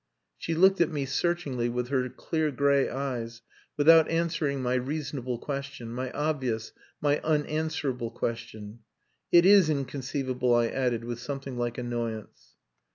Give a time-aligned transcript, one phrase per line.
[0.39, 3.43] She looked at me searchingly with her clear grey eyes,
[3.77, 8.79] without answering my reasonable question my obvious, my unanswerable question.
[9.31, 12.55] "It is inconceivable," I added, with something like annoyance.